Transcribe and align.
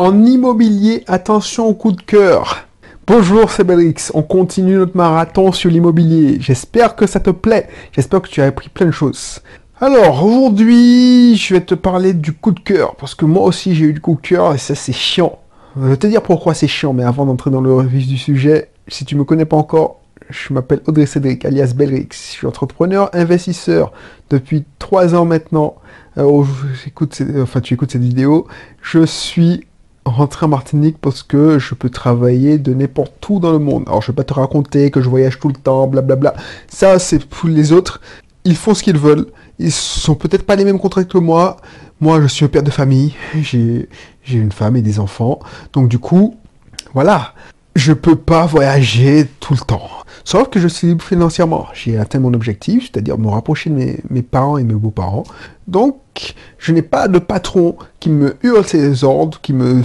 En 0.00 0.24
immobilier, 0.24 1.04
attention 1.08 1.66
au 1.66 1.74
coup 1.74 1.92
de 1.92 2.00
cœur. 2.00 2.66
Bonjour, 3.06 3.50
c'est 3.50 3.64
Belrix. 3.64 4.10
On 4.14 4.22
continue 4.22 4.76
notre 4.76 4.96
marathon 4.96 5.52
sur 5.52 5.68
l'immobilier. 5.68 6.38
J'espère 6.40 6.96
que 6.96 7.06
ça 7.06 7.20
te 7.20 7.28
plaît. 7.28 7.68
J'espère 7.92 8.22
que 8.22 8.28
tu 8.28 8.40
as 8.40 8.46
appris 8.46 8.70
plein 8.70 8.86
de 8.86 8.92
choses. 8.92 9.40
Alors, 9.78 10.24
aujourd'hui, 10.24 11.36
je 11.36 11.52
vais 11.52 11.60
te 11.60 11.74
parler 11.74 12.14
du 12.14 12.32
coup 12.32 12.52
de 12.52 12.60
cœur. 12.60 12.96
Parce 12.96 13.14
que 13.14 13.26
moi 13.26 13.44
aussi, 13.44 13.74
j'ai 13.74 13.84
eu 13.84 13.92
du 13.92 14.00
coup 14.00 14.14
de 14.14 14.26
cœur 14.26 14.54
et 14.54 14.56
ça, 14.56 14.74
c'est 14.74 14.94
chiant. 14.94 15.38
Je 15.76 15.88
vais 15.88 15.98
te 15.98 16.06
dire 16.06 16.22
pourquoi 16.22 16.54
c'est 16.54 16.66
chiant, 16.66 16.94
mais 16.94 17.04
avant 17.04 17.26
d'entrer 17.26 17.50
dans 17.50 17.60
le 17.60 17.82
vif 17.82 18.08
du 18.08 18.16
sujet, 18.16 18.70
si 18.88 19.04
tu 19.04 19.16
me 19.16 19.24
connais 19.24 19.44
pas 19.44 19.58
encore, 19.58 20.00
je 20.30 20.54
m'appelle 20.54 20.80
Audrey 20.86 21.04
Cédric, 21.04 21.44
alias 21.44 21.74
Belrix. 21.76 22.08
Je 22.10 22.16
suis 22.16 22.46
entrepreneur, 22.46 23.10
investisseur 23.12 23.92
depuis 24.30 24.64
trois 24.78 25.14
ans 25.14 25.26
maintenant. 25.26 25.74
Euh, 26.16 26.42
enfin, 27.42 27.60
tu 27.60 27.74
écoutes 27.74 27.92
cette 27.92 28.02
vidéo. 28.02 28.46
Je 28.80 29.04
suis 29.04 29.66
rentrer 30.04 30.46
en 30.46 30.48
Martinique 30.48 30.96
parce 31.00 31.22
que 31.22 31.58
je 31.58 31.74
peux 31.74 31.90
travailler 31.90 32.58
de 32.58 32.74
n'importe 32.74 33.28
où 33.28 33.38
dans 33.38 33.52
le 33.52 33.58
monde. 33.58 33.84
Alors 33.86 34.02
je 34.02 34.08
vais 34.08 34.16
pas 34.16 34.24
te 34.24 34.34
raconter 34.34 34.90
que 34.90 35.00
je 35.00 35.08
voyage 35.08 35.38
tout 35.38 35.48
le 35.48 35.54
temps, 35.54 35.86
blablabla. 35.86 36.34
Ça 36.68 36.98
c'est 36.98 37.24
pour 37.24 37.48
les 37.48 37.72
autres. 37.72 38.00
Ils 38.44 38.56
font 38.56 38.74
ce 38.74 38.82
qu'ils 38.82 38.98
veulent. 38.98 39.26
Ils 39.58 39.72
sont 39.72 40.14
peut-être 40.14 40.44
pas 40.44 40.56
les 40.56 40.64
mêmes 40.64 40.78
contrats 40.78 41.04
que 41.04 41.18
moi. 41.18 41.56
Moi 42.00 42.20
je 42.22 42.26
suis 42.26 42.44
un 42.44 42.48
père 42.48 42.62
de 42.62 42.70
famille. 42.70 43.14
J'ai 43.42 43.88
une 44.30 44.52
femme 44.52 44.76
et 44.76 44.82
des 44.82 44.98
enfants. 44.98 45.40
Donc 45.72 45.88
du 45.88 45.98
coup, 45.98 46.36
voilà. 46.94 47.34
Je 47.76 47.92
peux 47.92 48.16
pas 48.16 48.46
voyager 48.46 49.28
tout 49.38 49.54
le 49.54 49.60
temps. 49.60 49.88
Sauf 50.24 50.48
que 50.48 50.60
je 50.60 50.68
suis 50.68 50.88
libre 50.88 51.04
financièrement. 51.04 51.66
J'ai 51.72 51.98
atteint 51.98 52.20
mon 52.20 52.34
objectif, 52.34 52.90
c'est-à-dire 52.90 53.18
me 53.18 53.28
rapprocher 53.28 53.70
de 53.70 53.96
mes, 54.10 54.22
parents 54.22 54.58
et 54.58 54.64
mes 54.64 54.74
beaux-parents. 54.74 55.24
Donc, 55.68 56.34
je 56.58 56.72
n'ai 56.72 56.82
pas 56.82 57.08
de 57.08 57.18
patron 57.18 57.76
qui 58.00 58.10
me 58.10 58.36
hurle 58.42 58.64
ses 58.64 59.04
ordres, 59.04 59.40
qui 59.40 59.52
me, 59.52 59.82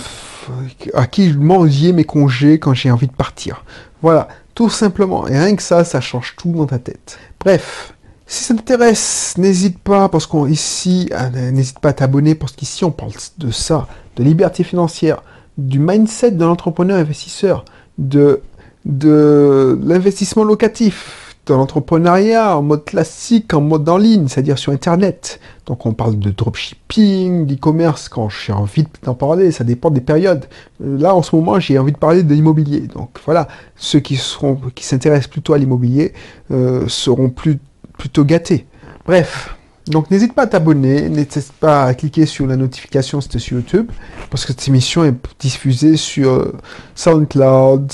à 0.93 1.07
qui 1.07 1.31
je 1.31 1.37
m'enviais 1.37 1.93
mes 1.93 2.03
congés 2.03 2.59
quand 2.59 2.73
j'ai 2.73 2.91
envie 2.91 3.07
de 3.07 3.13
partir. 3.13 3.63
Voilà, 4.01 4.27
tout 4.53 4.69
simplement. 4.69 5.27
Et 5.27 5.37
rien 5.37 5.55
que 5.55 5.63
ça, 5.63 5.83
ça 5.83 6.01
change 6.01 6.35
tout 6.37 6.51
dans 6.51 6.65
ta 6.65 6.79
tête. 6.79 7.17
Bref, 7.39 7.93
si 8.27 8.43
ça 8.43 8.55
t'intéresse, 8.55 9.35
n'hésite 9.37 9.79
pas, 9.79 10.09
parce 10.09 10.25
qu'ici, 10.27 11.09
euh, 11.13 11.51
n'hésite 11.51 11.79
pas 11.79 11.89
à 11.89 11.93
t'abonner, 11.93 12.35
parce 12.35 12.53
qu'ici, 12.53 12.83
on 12.83 12.91
parle 12.91 13.11
de 13.37 13.51
ça, 13.51 13.87
de 14.15 14.23
liberté 14.23 14.63
financière, 14.63 15.21
du 15.57 15.79
mindset 15.79 16.31
de 16.31 16.43
l'entrepreneur 16.43 16.97
investisseur, 16.97 17.65
de 17.97 18.41
de 18.85 19.79
l'investissement 19.83 20.43
locatif, 20.43 21.35
de 21.45 21.53
l'entrepreneuriat 21.53 22.57
en 22.57 22.61
mode 22.61 22.85
classique, 22.85 23.53
en 23.53 23.61
mode 23.61 23.87
en 23.89 23.97
ligne, 23.97 24.27
c'est-à-dire 24.27 24.57
sur 24.57 24.71
Internet. 24.71 25.39
Donc 25.65 25.85
on 25.85 25.93
parle 25.93 26.17
de 26.17 26.31
dropshipping, 26.31 27.45
d'e-commerce 27.45 28.09
quand 28.09 28.29
j'ai 28.29 28.53
envie 28.53 28.85
d'en 29.03 29.13
parler, 29.13 29.51
ça 29.51 29.63
dépend 29.63 29.89
des 29.89 30.01
périodes. 30.01 30.45
Là 30.79 31.15
en 31.15 31.21
ce 31.21 31.35
moment 31.35 31.59
j'ai 31.59 31.77
envie 31.77 31.91
de 31.91 31.97
parler 31.97 32.23
de 32.23 32.33
l'immobilier. 32.33 32.81
Donc 32.81 33.19
voilà, 33.25 33.47
ceux 33.75 33.99
qui 33.99 34.15
seront 34.15 34.59
qui 34.73 34.85
s'intéressent 34.85 35.29
plutôt 35.29 35.53
à 35.53 35.57
l'immobilier 35.57 36.13
euh, 36.51 36.87
seront 36.87 37.29
plus, 37.29 37.59
plutôt 37.97 38.23
gâtés. 38.23 38.65
Bref, 39.05 39.55
donc 39.87 40.09
n'hésite 40.09 40.33
pas 40.33 40.43
à 40.43 40.47
t'abonner, 40.47 41.09
n'hésite 41.09 41.53
pas 41.59 41.85
à 41.85 41.93
cliquer 41.93 42.25
sur 42.25 42.47
la 42.47 42.55
notification 42.55 43.21
si 43.21 43.39
sur 43.39 43.57
YouTube, 43.57 43.91
parce 44.31 44.45
que 44.45 44.51
cette 44.51 44.67
émission 44.67 45.03
est 45.03 45.15
diffusée 45.39 45.95
sur 45.95 46.31
euh, 46.31 46.53
SoundCloud, 46.95 47.91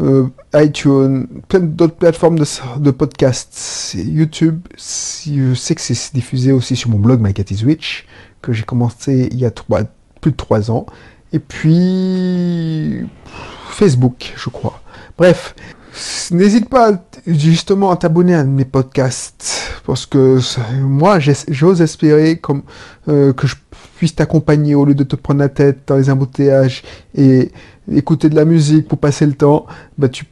euh, 0.00 0.28
iTunes, 0.54 1.26
plein 1.48 1.60
d'autres 1.60 1.94
plateformes 1.94 2.38
de, 2.38 2.90
podcasts, 2.90 3.94
YouTube. 3.94 4.60
Je 4.76 5.54
sais 5.54 5.74
que 5.74 5.80
c'est 5.80 6.14
diffusé 6.14 6.52
aussi 6.52 6.76
sur 6.76 6.90
mon 6.90 6.98
blog 6.98 7.20
My 7.20 7.34
Cat 7.34 7.44
is 7.50 7.64
Witch, 7.64 8.06
que 8.40 8.52
j'ai 8.52 8.62
commencé 8.62 9.28
il 9.30 9.38
y 9.38 9.44
a 9.44 9.50
plus 10.20 10.30
de 10.30 10.36
3 10.36 10.70
ans. 10.70 10.86
Et 11.32 11.38
puis 11.38 13.06
Facebook, 13.70 14.32
je 14.36 14.48
crois. 14.50 14.80
Bref, 15.18 15.54
n'hésite 16.30 16.68
pas 16.68 16.92
justement 17.26 17.90
à 17.90 17.96
t'abonner 17.96 18.34
à 18.34 18.44
mes 18.44 18.64
podcasts 18.64 19.80
parce 19.86 20.06
que 20.06 20.38
moi 20.80 21.18
j'ose 21.20 21.82
espérer 21.82 22.40
euh, 23.08 23.32
que 23.32 23.46
je 23.46 23.56
puisse 24.00 24.14
t'accompagner 24.14 24.74
au 24.74 24.86
lieu 24.86 24.94
de 24.94 25.04
te 25.04 25.14
prendre 25.14 25.40
la 25.40 25.50
tête 25.50 25.80
dans 25.86 25.96
les 25.96 26.08
embouteillages 26.08 26.82
et 27.14 27.52
écouter 27.92 28.30
de 28.30 28.34
la 28.34 28.46
musique 28.46 28.88
pour 28.88 28.96
passer 28.96 29.26
le 29.26 29.34
temps, 29.34 29.66
bah 29.98 30.08
tu, 30.08 30.24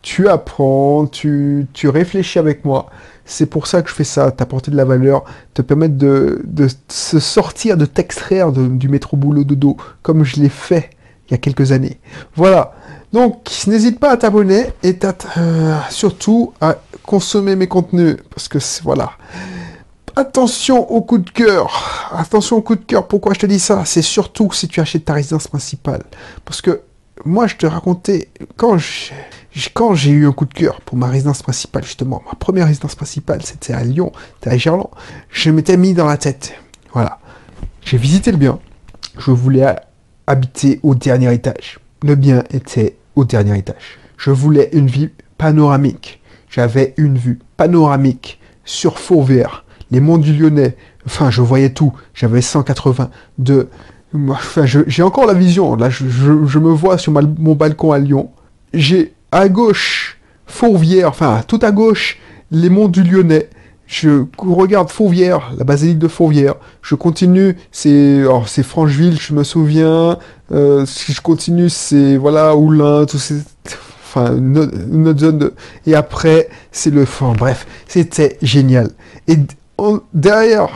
tu 0.00 0.26
apprends, 0.26 1.06
tu, 1.06 1.66
tu 1.74 1.90
réfléchis 1.90 2.38
avec 2.38 2.64
moi. 2.64 2.88
C'est 3.26 3.44
pour 3.44 3.66
ça 3.66 3.82
que 3.82 3.90
je 3.90 3.94
fais 3.94 4.04
ça, 4.04 4.30
t'apporter 4.30 4.70
de 4.70 4.76
la 4.78 4.86
valeur, 4.86 5.24
te 5.52 5.60
permettre 5.60 5.98
de, 5.98 6.40
de 6.44 6.66
se 6.88 7.18
sortir, 7.18 7.76
de 7.76 7.84
t'extraire 7.84 8.52
du 8.52 8.88
métro 8.88 9.18
boulot 9.18 9.44
de 9.44 9.54
dos, 9.54 9.76
comme 10.00 10.24
je 10.24 10.36
l'ai 10.36 10.48
fait 10.48 10.88
il 11.28 11.32
y 11.32 11.34
a 11.34 11.36
quelques 11.36 11.72
années. 11.72 12.00
Voilà. 12.36 12.72
Donc, 13.12 13.50
n'hésite 13.66 14.00
pas 14.00 14.12
à 14.12 14.16
t'abonner 14.16 14.68
et 14.82 14.98
euh, 15.36 15.76
surtout 15.90 16.54
à 16.62 16.78
consommer 17.02 17.54
mes 17.54 17.66
contenus, 17.66 18.16
parce 18.30 18.48
que 18.48 18.56
voilà. 18.82 19.10
Attention 20.18 20.90
au 20.90 21.00
coup 21.00 21.18
de 21.18 21.30
cœur. 21.30 22.10
Attention 22.12 22.56
au 22.56 22.60
coup 22.60 22.74
de 22.74 22.84
cœur. 22.84 23.06
Pourquoi 23.06 23.34
je 23.34 23.38
te 23.38 23.46
dis 23.46 23.60
ça? 23.60 23.84
C'est 23.84 24.02
surtout 24.02 24.50
si 24.50 24.66
tu 24.66 24.80
achètes 24.80 25.04
ta 25.04 25.12
résidence 25.12 25.46
principale. 25.46 26.02
Parce 26.44 26.60
que 26.60 26.80
moi, 27.24 27.46
je 27.46 27.54
te 27.54 27.66
racontais, 27.66 28.28
quand 28.56 28.76
j'ai 28.78 30.10
eu 30.10 30.26
un 30.26 30.32
coup 30.32 30.44
de 30.44 30.52
cœur 30.52 30.80
pour 30.80 30.98
ma 30.98 31.06
résidence 31.06 31.40
principale, 31.42 31.84
justement, 31.84 32.20
ma 32.26 32.32
première 32.32 32.66
résidence 32.66 32.96
principale, 32.96 33.42
c'était 33.44 33.74
à 33.74 33.84
Lyon, 33.84 34.10
c'était 34.40 34.50
à 34.50 34.58
Gerland, 34.58 34.90
je 35.30 35.52
m'étais 35.52 35.76
mis 35.76 35.94
dans 35.94 36.06
la 36.06 36.16
tête. 36.16 36.52
Voilà. 36.92 37.20
J'ai 37.84 37.96
visité 37.96 38.32
le 38.32 38.38
bien. 38.38 38.58
Je 39.18 39.30
voulais 39.30 39.76
habiter 40.26 40.80
au 40.82 40.96
dernier 40.96 41.32
étage. 41.32 41.78
Le 42.02 42.16
bien 42.16 42.42
était 42.50 42.96
au 43.14 43.24
dernier 43.24 43.56
étage. 43.56 44.00
Je 44.16 44.32
voulais 44.32 44.68
une 44.72 44.88
vue 44.88 45.14
panoramique. 45.36 46.20
J'avais 46.50 46.94
une 46.96 47.16
vue 47.16 47.38
panoramique 47.56 48.40
sur 48.64 48.98
Fourvière 48.98 49.64
les 49.90 50.00
monts 50.00 50.18
du 50.18 50.32
Lyonnais, 50.32 50.76
enfin, 51.06 51.30
je 51.30 51.40
voyais 51.40 51.70
tout. 51.70 51.92
J'avais 52.14 52.42
180 52.42 53.10
de... 53.38 53.68
Enfin, 54.30 54.64
j'ai 54.64 55.02
encore 55.02 55.26
la 55.26 55.34
vision. 55.34 55.76
Là, 55.76 55.90
je, 55.90 56.04
me 56.58 56.70
vois 56.70 56.96
sur 56.96 57.12
mon 57.12 57.54
balcon 57.54 57.92
à 57.92 57.98
Lyon. 57.98 58.30
J'ai 58.72 59.12
à 59.32 59.48
gauche 59.48 60.18
Fourvière, 60.46 61.10
enfin, 61.10 61.42
tout 61.46 61.58
à 61.60 61.72
gauche, 61.72 62.18
les 62.50 62.70
monts 62.70 62.88
du 62.88 63.02
Lyonnais. 63.02 63.50
Je 63.86 64.24
regarde 64.38 64.90
Fourvière, 64.90 65.52
la 65.56 65.64
basilique 65.64 65.98
de 65.98 66.08
Fourvière. 66.08 66.54
Je 66.82 66.94
continue, 66.94 67.56
c'est 67.70 68.22
c'est 68.46 68.62
Francheville, 68.62 69.18
je 69.18 69.32
me 69.34 69.44
souviens. 69.44 70.18
Euh, 70.52 70.84
si 70.86 71.12
je 71.12 71.20
continue, 71.20 71.70
c'est 71.70 72.16
voilà 72.16 72.56
Oulin, 72.56 73.06
tout 73.06 73.18
enfin 74.08 74.36
une, 74.36 75.18
zone 75.18 75.38
de... 75.38 75.54
et 75.86 75.94
après 75.94 76.48
c'est 76.72 76.90
le 76.90 77.04
fond 77.04 77.32
bref 77.32 77.66
c'était 77.86 78.38
génial 78.40 78.90
derrière, 80.12 80.68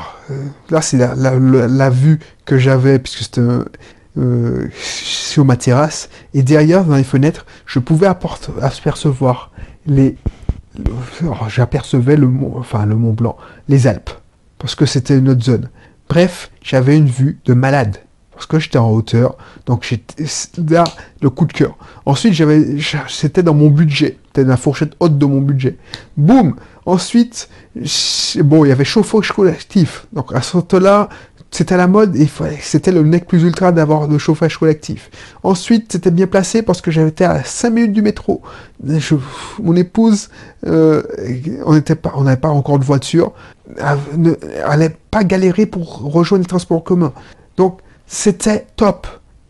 là 0.71 0.83
c'est 0.83 0.97
la, 0.99 1.91
vue 1.91 2.19
que 2.45 2.59
j'avais, 2.59 2.99
puisque 2.99 3.23
c'était 3.25 3.41
euh, 4.19 4.69
sur 4.75 5.45
ma 5.45 5.57
terrasse, 5.57 6.09
et 6.35 6.43
derrière, 6.43 6.85
dans 6.85 6.97
les 6.97 7.05
fenêtres, 7.05 7.47
je 7.67 7.79
pouvais 7.79 8.07
apercevoir 8.07 9.51
les... 9.87 10.17
J'apercevais 11.49 12.17
le 12.17 12.29
mont, 12.29 12.55
enfin 12.57 12.87
le 12.87 12.95
Mont 12.97 13.13
Blanc, 13.13 13.37
les 13.69 13.87
Alpes, 13.87 14.11
parce 14.59 14.75
que 14.75 14.87
c'était 14.87 15.19
une 15.19 15.29
autre 15.29 15.43
zone. 15.43 15.69
Bref, 16.09 16.51
j'avais 16.63 16.97
une 16.97 17.09
vue 17.09 17.41
de 17.45 17.53
malade 17.53 17.99
parce 18.43 18.47
que 18.47 18.59
j'étais 18.59 18.79
en 18.79 18.91
hauteur, 18.91 19.37
donc 19.67 19.87
j'étais 19.89 20.25
là 20.69 20.83
le 21.21 21.31
coup 21.31 21.47
de 21.47 21.53
cœur. 21.53 21.77
Ensuite, 22.07 22.33
j'avais, 22.33 22.77
c'était 23.09 23.45
dans 23.45 23.55
mon 23.55 23.69
budget, 23.69 24.19
c'était 24.27 24.43
la 24.43 24.57
fourchette 24.57 24.95
haute 24.99 25.17
de 25.17 25.27
mon 25.27 25.41
budget. 25.41 25.77
Boum. 26.17 26.57
Ensuite, 26.85 27.49
bon, 28.41 28.65
il 28.65 28.69
y 28.69 28.73
avait 28.73 28.85
chauffage 28.85 29.31
collectif, 29.31 30.07
donc 30.13 30.35
à 30.35 30.43
ce 30.43 30.57
moment-là, 30.57 31.09
c'était 31.53 31.75
à 31.75 31.77
la 31.77 31.87
mode 31.87 32.17
et 32.17 32.29
c'était 32.61 32.91
le 32.91 33.03
nec 33.03 33.29
plus 33.29 33.45
ultra 33.45 33.71
d'avoir 33.71 34.09
le 34.09 34.19
chauffage 34.19 34.59
collectif. 34.59 35.11
Ensuite, 35.45 35.93
c'était 35.93 36.11
bien 36.11 36.27
placé 36.27 36.63
parce 36.63 36.81
que 36.81 36.91
j'étais 36.91 37.25
à 37.25 37.45
5 37.45 37.71
minutes 37.71 37.93
du 37.93 38.03
métro. 38.03 38.43
mon 39.63 39.77
épouse, 39.77 40.31
euh, 40.67 41.03
on 41.65 41.75
n'était 41.75 41.95
pas, 41.95 42.13
n'avait 42.21 42.39
pas 42.39 42.49
encore 42.49 42.81
de 42.81 42.85
voiture, 42.85 43.35
elle 43.77 43.99
n'allait 44.19 44.97
pas 45.13 45.23
galérer 45.23 45.67
pour 45.67 46.01
rejoindre 46.13 46.43
les 46.43 46.49
transports 46.49 46.83
communs. 46.83 47.13
Donc, 47.57 47.79
c'était 48.13 48.67
top. 48.77 49.07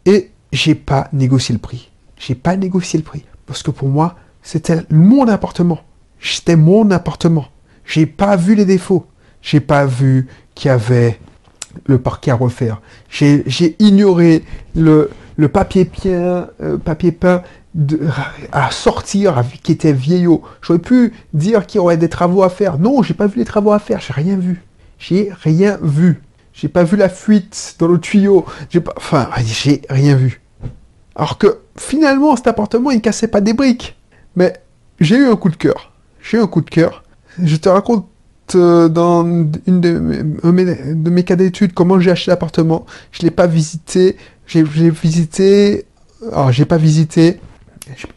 Et 0.07 0.31
j'ai 0.53 0.77
pas 0.77 1.09
négocié 1.13 1.53
le 1.53 1.59
prix. 1.59 1.91
J'ai 2.17 2.37
pas 2.37 2.57
négocié 2.57 2.97
le 2.97 3.05
prix. 3.05 3.25
Parce 3.45 3.63
que 3.63 3.73
pour 3.73 3.89
moi, 3.89 4.15
c'était 4.41 4.83
mon 4.89 5.27
appartement. 5.27 5.81
C'était 6.21 6.55
mon 6.55 6.89
appartement. 6.93 7.47
J'ai 7.85 8.07
pas 8.07 8.37
vu 8.37 8.55
les 8.55 8.65
défauts. 8.65 9.05
J'ai 9.43 9.59
pas 9.59 9.85
vu 9.85 10.29
qu'il 10.55 10.69
y 10.69 10.71
avait 10.71 11.19
le 11.87 11.99
parquet 11.99 12.31
à 12.31 12.37
refaire. 12.37 12.81
J'ai 13.11 13.75
ignoré 13.81 14.45
le, 14.77 15.11
papier 15.53 15.85
peint, 15.85 17.43
euh, 17.77 18.09
à 18.53 18.71
sortir 18.71 19.45
qui 19.65 19.73
était 19.73 19.93
vieillot. 19.93 20.43
J'aurais 20.61 20.79
pu 20.79 21.13
dire 21.35 21.67
qu'il 21.67 21.79
y 21.79 21.81
aurait 21.81 21.97
des 21.97 22.09
travaux 22.09 22.45
à 22.45 22.49
faire. 22.49 22.79
Non, 22.79 23.03
j'ai 23.03 23.15
pas 23.15 23.27
vu 23.27 23.41
les 23.41 23.45
travaux 23.45 23.73
à 23.73 23.81
faire. 23.81 24.01
J'ai 24.01 24.13
rien 24.13 24.37
vu. 24.37 24.63
J'ai 25.01 25.33
rien 25.43 25.79
vu. 25.83 26.23
J'ai 26.63 26.69
pas 26.69 26.85
vu 26.85 26.97
la 26.97 27.09
fuite 27.09 27.75
dans 27.81 27.89
le 27.89 27.99
tuyau, 27.99 28.47
j'ai 28.71 28.81
pas, 28.81 28.95
enfin, 28.97 29.29
j'ai 29.45 29.83
rien 29.91 30.15
vu. 30.15 30.41
Alors 31.17 31.37
que 31.37 31.59
finalement, 31.77 32.37
cet 32.37 32.47
appartement, 32.47 32.93
il 32.93 33.01
cassait 33.01 33.27
pas 33.27 33.41
des 33.41 33.53
briques. 33.53 33.99
Mais 34.37 34.53
j'ai 35.01 35.17
eu 35.17 35.27
un 35.27 35.35
coup 35.35 35.49
de 35.49 35.57
cœur. 35.57 35.93
J'ai 36.23 36.37
eu 36.37 36.41
un 36.41 36.47
coup 36.47 36.61
de 36.61 36.71
cœur. 36.71 37.03
Je 37.43 37.57
te 37.57 37.69
raconte 37.69 38.07
euh, 38.55 38.89
dans 38.89 39.25
une 39.25 39.81
de 39.81 39.99
mes, 39.99 40.23
de 40.95 41.11
mes 41.11 41.25
cas 41.25 41.35
d'études 41.35 41.75
comment 41.75 41.99
j'ai 41.99 42.13
acheté 42.13 42.31
l'appartement. 42.31 42.87
Je 43.11 43.23
l'ai 43.23 43.33
pas 43.33 43.49
visité. 43.49 44.17
J'ai 44.47 44.63
visité. 44.63 45.87
Alors, 46.31 46.53
j'ai 46.53 46.65
pas 46.65 46.77
visité. 46.77 47.41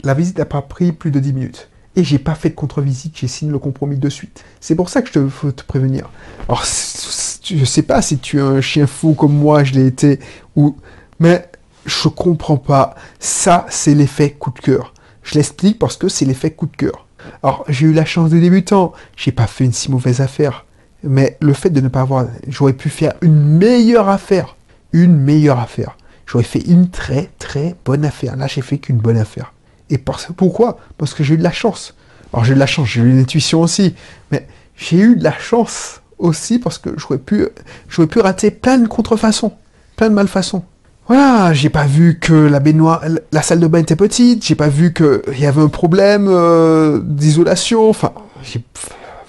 La 0.04 0.14
visite 0.14 0.38
n'a 0.38 0.46
pas 0.46 0.62
pris 0.62 0.92
plus 0.92 1.10
de 1.10 1.20
10 1.20 1.34
minutes. 1.34 1.68
Et 1.96 2.04
j'ai 2.04 2.20
pas 2.20 2.36
fait 2.36 2.50
de 2.50 2.56
contre-visite, 2.56 3.18
j'ai 3.18 3.28
signé 3.28 3.52
le 3.52 3.60
compromis 3.60 3.98
de 3.98 4.10
suite. 4.10 4.44
C'est 4.60 4.76
pour 4.76 4.90
ça 4.90 5.02
que 5.02 5.08
je 5.08 5.14
te 5.14 5.52
te 5.52 5.64
prévenir. 5.64 6.10
Alors, 6.50 6.64
je 6.66 7.66
sais 7.66 7.84
pas 7.84 8.02
si 8.02 8.18
tu 8.18 8.38
es 8.38 8.42
un 8.42 8.60
chien 8.60 8.88
fou 8.88 9.14
comme 9.14 9.34
moi, 9.34 9.64
je 9.64 9.74
l'ai 9.74 9.88
été, 9.88 10.20
ou. 10.56 10.76
Mais 11.20 11.50
je 11.86 12.10
comprends 12.10 12.58
pas. 12.58 12.96
Ça, 13.20 13.66
c'est 13.70 13.94
l'effet 13.94 14.32
coup 14.32 14.52
de 14.52 14.60
cœur. 14.60 14.94
Je 15.24 15.36
l'explique 15.36 15.80
parce 15.80 15.98
que 15.98 16.10
c'est 16.10 16.26
l'effet 16.26 16.52
coup 16.52 16.66
de 16.66 16.76
cœur. 16.76 17.08
Alors, 17.44 17.64
j'ai 17.70 17.88
eu 17.88 17.94
la 17.94 18.06
chance 18.06 18.30
de 18.30 18.40
débutant. 18.40 18.94
J'ai 19.16 19.32
pas 19.32 19.48
fait 19.48 19.66
une 19.66 19.74
si 19.74 19.90
mauvaise 19.90 20.22
affaire. 20.22 20.66
Mais 21.04 21.38
le 21.40 21.54
fait 21.54 21.70
de 21.70 21.82
ne 21.82 21.88
pas 21.88 22.02
avoir. 22.02 22.28
J'aurais 22.48 22.74
pu 22.74 22.90
faire 22.90 23.14
une 23.22 23.58
meilleure 23.58 24.10
affaire. 24.10 24.56
Une 24.92 25.16
meilleure 25.16 25.60
affaire. 25.60 25.98
J'aurais 26.26 26.44
fait 26.44 26.60
une 26.68 26.90
très 26.90 27.30
très 27.40 27.76
bonne 27.86 28.06
affaire. 28.06 28.36
Là, 28.36 28.48
j'ai 28.48 28.62
fait 28.62 28.80
qu'une 28.80 28.98
bonne 28.98 29.18
affaire. 29.18 29.54
Et 29.90 29.98
pourquoi? 29.98 30.78
Parce 30.98 31.14
que 31.14 31.24
j'ai 31.24 31.36
eu 31.36 31.38
de 31.38 31.44
la 31.44 31.52
chance. 31.52 31.96
Alors, 32.34 32.44
j'ai 32.44 32.52
eu 32.52 32.56
de 32.56 32.60
la 32.60 32.66
chance, 32.66 32.88
j'ai 32.88 33.02
eu 33.02 33.10
une 33.10 33.20
intuition 33.20 33.62
aussi. 33.62 33.96
Mais 34.32 34.48
j'ai 34.76 34.98
eu 34.98 35.16
de 35.16 35.24
la 35.24 35.38
chance 35.38 36.02
aussi 36.18 36.60
parce 36.60 36.78
que 36.78 36.90
j'aurais 36.98 37.18
pu, 37.18 37.48
j'aurais 37.90 38.08
pu 38.08 38.20
rater 38.20 38.52
plein 38.52 38.78
de 38.78 38.88
contrefaçons, 38.88 39.54
plein 39.96 40.10
de 40.10 40.16
malfaçons. 40.16 40.64
Voilà, 41.08 41.54
j'ai 41.54 41.70
pas 41.70 41.86
vu 41.86 42.18
que 42.20 42.34
la 42.34 42.60
baignoire, 42.60 43.04
la 43.32 43.42
salle 43.44 43.60
de 43.60 43.68
bain 43.68 43.80
était 43.80 43.96
petite, 43.96 44.44
j'ai 44.44 44.56
pas 44.56 44.70
vu 44.70 44.92
qu'il 44.92 45.38
y 45.38 45.46
avait 45.46 45.62
un 45.62 45.68
problème 45.68 46.28
euh, 46.28 47.00
d'isolation, 47.04 47.90
enfin, 47.90 48.12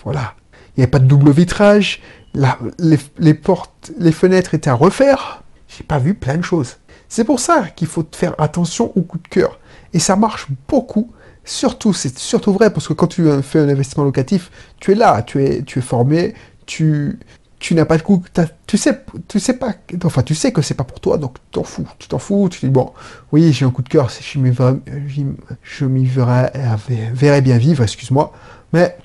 voilà. 0.03 0.35
Il 0.77 0.81
n'y 0.81 0.85
avait 0.85 0.91
pas 0.91 0.99
de 0.99 1.05
double 1.07 1.31
vitrage, 1.33 2.01
les, 2.79 3.35
portes, 3.35 3.93
les 3.99 4.13
fenêtres 4.13 4.55
étaient 4.55 4.71
à 4.71 4.75
refaire. 4.75 5.43
J'ai 5.69 5.85
pas 5.85 5.99
vu 5.99 6.15
plein 6.15 6.37
de 6.37 6.43
choses. 6.43 6.77
C'est 7.09 7.25
pour 7.25 7.41
ça 7.41 7.67
qu'il 7.75 7.89
faut 7.89 8.07
faire 8.13 8.35
attention 8.39 8.93
au 8.97 9.03
coup 9.03 9.19
de 9.19 9.29
cœur. 9.29 9.59
Et 9.97 9.99
ça 9.99 10.15
marche 10.15 10.49
beaucoup. 10.69 11.11
Surtout, 11.43 11.95
c'est 11.95 12.19
surtout 12.19 12.53
vrai 12.53 12.71
parce 12.71 12.87
que 12.87 12.93
quand 12.93 13.07
tu 13.07 13.25
fais 13.41 13.61
un 13.61 13.69
investissement 13.71 14.05
locatif, 14.05 14.51
tu 14.79 14.93
es 14.93 14.95
là, 14.95 15.23
tu 15.23 15.43
es, 15.43 15.63
tu 15.63 15.79
es 15.79 15.83
formé, 15.83 16.35
tu, 16.67 17.19
tu 17.59 17.75
n'as 17.75 17.87
pas 17.87 17.97
de 17.97 18.03
coup, 18.03 18.23
tu 18.67 18.77
sais, 18.77 19.01
tu 19.27 19.41
sais 19.41 19.55
pas, 19.55 19.75
enfin 20.05 20.23
tu 20.23 20.35
sais 20.35 20.53
que 20.53 20.61
c'est 20.61 20.75
pas 20.75 20.85
pour 20.85 21.01
toi, 21.01 21.17
donc 21.17 21.37
t'en 21.51 21.63
fous, 21.63 21.89
tu 21.99 22.09
t'en 22.09 22.19
fous, 22.19 22.51
tu 22.51 22.61
dis 22.61 22.69
bon, 22.71 22.93
oui 23.33 23.55
j'ai 23.55 23.65
un 23.65 23.71
coup 23.71 23.81
de 23.81 23.89
cœur, 23.89 24.11
je 24.11 24.39
m'y 25.87 26.05
verrais, 26.05 26.53
verrais, 27.15 27.41
bien 27.41 27.57
vivre, 27.57 27.83
excuse-moi, 27.83 28.35
mais 28.75 28.99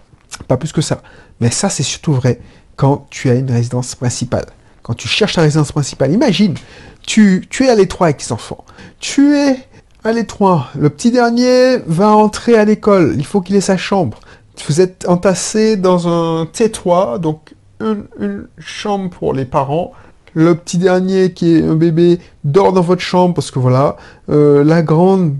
pas 0.50 0.58
plus 0.58 0.74
que 0.74 0.82
ça. 0.82 1.02
Mais 1.40 1.52
ça 1.52 1.70
c'est 1.70 1.84
surtout 1.84 2.12
vrai 2.12 2.42
quand 2.76 3.08
tu 3.10 3.30
as 3.30 3.36
une 3.36 3.50
résidence 3.50 3.96
principale. 3.96 4.48
Quand 4.84 4.96
tu 4.96 5.08
cherches 5.08 5.36
ta 5.36 5.42
résidence 5.42 5.72
principale, 5.72 6.12
imagine, 6.12 6.56
tu, 7.02 7.46
tu 7.50 7.66
es 7.66 7.70
à 7.70 7.76
l'étroit 7.76 8.08
avec 8.08 8.18
tes 8.18 8.34
enfants, 8.34 8.66
tu 9.00 9.38
es 9.38 9.56
à 10.04 10.12
l'étroit, 10.12 10.68
le 10.78 10.90
petit 10.90 11.12
dernier 11.12 11.78
va 11.86 12.10
entrer 12.10 12.56
à 12.56 12.66
l'école, 12.66 13.14
il 13.18 13.26
faut 13.26 13.42
qu'il 13.42 13.56
ait 13.56 13.62
sa 13.62 13.78
chambre. 13.78 14.20
Vous 14.68 14.82
êtes 14.82 15.08
entassé 15.08 15.76
dans 15.76 16.08
un 16.08 16.46
T3, 16.46 17.20
donc 17.20 17.54
une, 17.80 18.48
chambre 18.58 19.10
pour 19.10 19.34
les 19.34 19.46
parents. 19.46 19.92
Le 20.34 20.56
petit 20.56 20.78
dernier 20.78 21.34
qui 21.34 21.56
est 21.56 21.64
un 21.64 21.76
bébé 21.76 22.20
dort 22.44 22.72
dans 22.72 22.82
votre 22.82 23.02
chambre 23.02 23.34
parce 23.34 23.52
que 23.52 23.60
voilà. 23.60 23.98
Euh, 24.30 24.64
la 24.64 24.82
grande, 24.82 25.36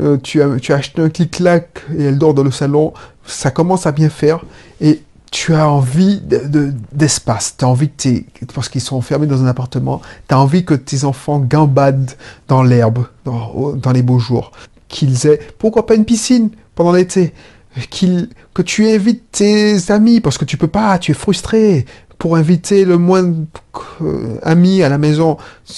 euh, 0.00 0.18
tu, 0.22 0.42
as, 0.42 0.58
tu 0.60 0.72
as 0.72 0.76
acheté 0.76 1.02
un 1.02 1.08
clic-clac 1.08 1.84
et 1.96 2.04
elle 2.04 2.18
dort 2.18 2.34
dans 2.34 2.44
le 2.44 2.50
salon. 2.50 2.92
Ça 3.24 3.50
commence 3.50 3.86
à 3.86 3.92
bien 3.92 4.10
faire. 4.10 4.44
Et 4.80 5.02
tu 5.36 5.52
as 5.52 5.68
envie 5.68 6.22
d'espace, 6.92 7.52
de, 7.52 7.58
tu 7.58 7.64
as 7.66 7.68
envie 7.68 7.90
que 7.90 8.46
parce 8.54 8.70
qu'ils 8.70 8.80
sont 8.80 8.96
enfermés 8.96 9.26
dans 9.26 9.44
un 9.44 9.46
appartement, 9.46 10.00
tu 10.28 10.34
as 10.34 10.40
envie 10.40 10.64
que 10.64 10.72
tes 10.72 11.04
enfants 11.04 11.40
gambadent 11.40 12.12
dans 12.48 12.62
l'herbe, 12.62 13.06
dans, 13.26 13.92
les 13.92 14.00
beaux 14.00 14.18
jours, 14.18 14.50
qu'ils 14.88 15.26
aient, 15.26 15.38
pourquoi 15.58 15.84
pas 15.84 15.94
une 15.94 16.06
piscine 16.06 16.48
pendant 16.74 16.92
l'été, 16.92 17.34
que 17.90 18.62
tu 18.62 18.88
invites 18.88 19.30
tes 19.30 19.90
amis 19.90 20.22
parce 20.22 20.38
que 20.38 20.46
tu 20.46 20.56
peux 20.56 20.68
pas, 20.68 20.98
tu 20.98 21.10
es 21.10 21.14
frustré 21.14 21.84
pour 22.16 22.36
inviter 22.36 22.86
le 22.86 22.96
moins 22.96 23.30
amis 24.42 24.82
à 24.82 24.88
la 24.88 24.96
maison. 24.96 25.36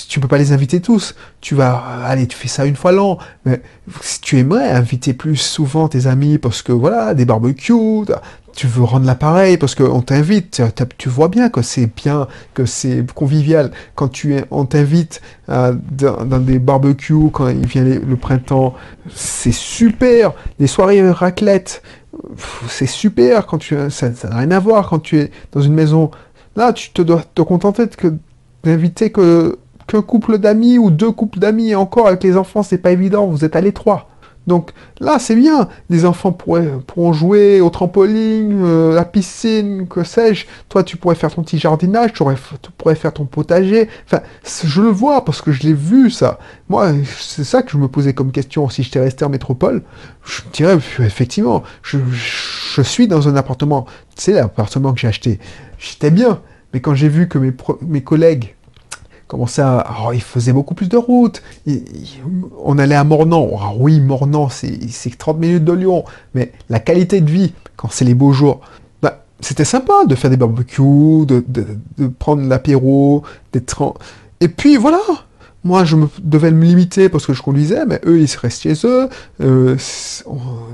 Tu 0.09 0.21
peux 0.21 0.29
pas 0.29 0.39
les 0.39 0.53
inviter 0.53 0.81
tous. 0.81 1.17
Tu 1.41 1.57
vas, 1.57 1.77
allez, 2.05 2.29
tu 2.29 2.37
fais 2.37 2.47
ça 2.47 2.65
une 2.65 2.77
fois 2.77 2.93
l'an. 2.93 3.19
Mais 3.45 3.61
tu 4.23 4.39
aimerais 4.39 4.71
inviter 4.71 5.15
plus 5.15 5.37
souvent 5.37 5.89
tes 5.89 6.07
amis 6.07 6.39
parce 6.39 6.63
que 6.63 6.71
voilà, 6.71 7.15
des 7.15 7.25
barbecues, 7.25 8.05
tu 8.55 8.67
veux 8.67 8.83
rendre 8.83 9.07
l'appareil 9.07 9.57
parce 9.57 9.75
qu'on 9.75 10.01
t'invite, 10.01 10.63
tu 10.99 11.09
vois 11.09 11.29
bien 11.29 11.49
que 11.49 11.63
c'est 11.63 11.89
bien, 11.95 12.27
que 12.55 12.67
c'est 12.67 13.05
convivial. 13.15 13.71
Quand 13.95 14.09
tu 14.09 14.37
on 14.51 14.65
t'invite 14.65 15.21
dans, 15.47 16.41
des 16.41 16.59
barbecues, 16.59 17.31
quand 17.33 17.49
il 17.49 17.67
vient 17.67 17.85
le 17.85 18.17
printemps, 18.17 18.75
c'est 19.15 19.53
super. 19.53 20.33
Les 20.59 20.67
soirées 20.67 21.09
raclette, 21.11 21.83
c'est 22.69 22.87
super 22.87 23.47
quand 23.47 23.59
tu, 23.59 23.77
ça 23.91 24.09
n'a 24.09 24.37
rien 24.37 24.51
à 24.51 24.59
voir 24.59 24.89
quand 24.89 24.99
tu 24.99 25.19
es 25.19 25.31
dans 25.53 25.61
une 25.61 25.75
maison. 25.75 26.11
Là, 26.57 26.73
tu 26.73 26.91
te 26.91 27.03
dois 27.03 27.23
te 27.35 27.43
contenter 27.43 27.85
d'inviter 28.65 29.11
que 29.11 29.59
qu'un 29.87 30.03
couple 30.03 30.39
d'amis 30.39 30.79
ou 30.79 30.91
deux 30.91 31.11
couples 31.11 31.39
d'amis 31.39 31.71
et 31.71 31.75
encore 31.75 32.07
avec 32.09 32.23
les 32.23 32.37
enfants, 32.37 32.63
c'est 32.63 32.79
pas 32.79 32.93
évident. 32.93 33.27
Vous 33.27 33.45
êtes 33.45 33.57
à 33.57 33.61
l'étroit. 33.61 34.08
Donc 34.49 34.73
là, 34.99 35.19
c'est 35.19 35.37
bien. 35.37 35.69
Les 35.91 36.07
enfants 36.07 36.33
pourraient, 36.33 36.71
pourront 36.87 37.13
jouer 37.13 37.61
au 37.61 37.69
trampoline, 37.69 38.63
euh, 38.65 38.95
la 38.95 39.05
piscine, 39.05 39.87
que 39.87 40.03
sais-je. 40.03 40.47
Toi, 40.71 40.83
tu 40.83 40.97
pourrais 40.97 41.15
faire 41.15 41.33
ton 41.33 41.43
petit 41.43 41.59
jardinage, 41.59 42.15
tu, 42.15 42.25
pourrais 42.79 42.95
faire 42.95 43.13
ton 43.13 43.27
potager. 43.27 43.89
Enfin, 44.07 44.23
je 44.65 44.81
le 44.81 44.89
vois 44.89 45.25
parce 45.25 45.43
que 45.43 45.53
je 45.53 45.63
l'ai 45.65 45.75
vu, 45.75 46.11
ça. 46.11 46.39
Moi, 46.71 46.93
c'est 47.19 47.45
ça 47.45 47.63
que 47.63 47.71
je 47.71 47.77
me 47.77 47.89
posais 47.89 48.15
comme 48.15 48.33
question. 48.33 48.71
Si 48.71 48.83
j'étais 48.83 49.01
resté 49.01 49.25
en 49.27 49.29
métropole, 49.29 49.83
je 50.25 50.41
me 50.43 50.53
dirais, 50.53 50.79
effectivement, 51.01 51.63
je, 51.83 51.99
suis 52.83 53.07
dans 53.07 53.29
un 53.29 53.37
appartement. 53.37 53.85
C'est 54.17 54.33
l'appartement 54.33 54.95
que 54.95 55.01
j'ai 55.01 55.09
acheté. 55.09 55.39
J'étais 55.79 56.11
bien. 56.11 56.41
Mais 56.73 56.81
quand 56.81 56.95
j'ai 56.95 57.09
vu 57.09 57.29
que 57.29 57.39
mes, 57.39 57.53
mes 57.83 58.03
collègues 58.03 58.55
commençait 59.29 59.63
à... 59.63 59.87
Oh, 60.05 60.11
il 60.13 60.23
faisait 60.23 60.53
beaucoup 60.53 60.75
plus 60.75 60.89
de 60.89 60.97
route. 60.97 61.43
on 62.65 62.79
allait 62.79 62.97
à 62.97 63.05
Mornan. 63.05 63.49
Ah 63.61 63.73
oui, 63.79 64.01
Mornan, 64.01 64.49
c'est 64.49 65.17
30 65.17 65.39
minutes 65.39 65.65
de 65.65 65.73
Lyon. 65.73 66.05
Mais 66.35 66.53
la 66.69 66.81
qualité 66.81 67.21
de 67.21 67.31
vie, 67.31 67.53
quand 67.77 67.89
c'est 67.93 68.05
les 68.05 68.15
beaux 68.15 68.33
jours, 68.33 68.61
bah, 69.03 69.25
c'était 69.41 69.65
sympa 69.65 70.05
de 70.07 70.15
faire 70.15 70.31
des 70.31 70.37
barbecues, 70.37 71.27
de, 71.27 71.45
prendre 72.19 72.43
l'apéro, 72.43 73.23
d'être... 73.53 73.95
Et 74.41 74.49
puis 74.49 74.77
voilà 74.77 74.99
moi, 75.65 75.85
je 75.85 75.97
devais 76.23 76.53
me 76.53 76.65
limiter 76.65 77.09
parce 77.09 77.27
que 77.27 77.35
je 77.35 77.43
conduisais, 77.43 77.85
mais 77.85 78.01
eux, 78.07 78.21
ils 78.21 78.29
se 78.29 78.39
restent 78.39 78.63
chez 78.63 78.75
eux. 78.85 79.09
Euh, 79.43 79.77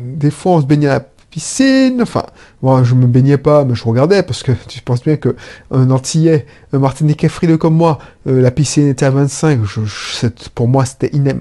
des 0.01 0.31
fois, 0.31 0.53
on 0.53 0.61
se 0.61 0.67
baignait 0.67 0.89
à 0.89 1.05
piscine. 1.35 2.01
Enfin, 2.01 2.27
moi, 2.63 2.85
je 2.85 2.95
me 2.95 3.07
baignais 3.09 3.39
pas, 3.39 3.65
mais 3.65 3.75
je 3.75 3.83
regardais 3.83 4.23
parce 4.23 4.45
que 4.45 4.53
tu 4.69 4.81
penses 4.81 5.03
bien 5.03 5.17
que 5.17 5.35
un 5.73 5.91
Antillais, 5.91 6.47
un 6.73 6.79
Martiniquais 6.79 7.29
frileux 7.29 7.59
comme 7.59 7.75
moi, 7.75 7.99
euh, 8.29 8.41
la 8.41 8.53
piscine 8.53 8.87
était 8.87 9.05
à 9.05 9.11
25. 9.11 9.61
pour 10.55 10.69
moi, 10.69 10.85
c'était 10.85 11.11
inem... 11.13 11.41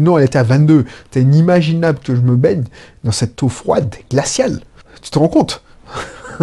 non, 0.00 0.18
elle 0.18 0.26
était 0.26 0.38
à 0.38 0.42
22. 0.42 0.84
C'était 1.04 1.22
inimaginable 1.22 1.98
que 2.00 2.14
je 2.14 2.20
me 2.20 2.36
baigne 2.36 2.64
dans 3.04 3.12
cette 3.12 3.42
eau 3.42 3.48
froide, 3.48 3.94
glaciale. 4.10 4.60
Tu 5.00 5.10
te 5.10 5.18
rends 5.18 5.28
compte? 5.28 5.62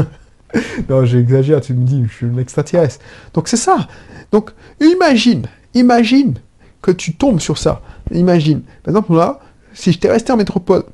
Non, 0.89 1.05
j'exagère. 1.05 1.61
Tu 1.61 1.75
me 1.75 1.85
dis, 1.85 2.03
je 2.09 2.11
suis 2.11 2.25
un 2.25 2.39
extraterrestre. 2.39 3.05
Donc 3.35 3.47
c'est 3.47 3.55
ça. 3.55 3.87
Donc 4.31 4.49
imagine, 4.81 5.45
imagine 5.75 6.33
que 6.81 6.89
tu 6.89 7.13
tombes 7.13 7.39
sur 7.39 7.59
ça. 7.59 7.83
Imagine. 8.11 8.61
Par 8.81 8.91
exemple, 8.95 9.13
là, 9.13 9.41
si 9.75 9.91
j'étais 9.91 10.09
resté 10.09 10.31
en 10.31 10.37
métropole, 10.37 10.85